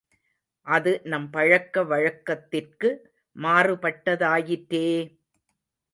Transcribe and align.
அது 0.67 1.01
நம் 1.03 1.29
பழக்க 1.29 1.83
வழக்கத்திற்கு 1.83 2.89
மாறுபட்டதாயிற்றே! 3.35 4.87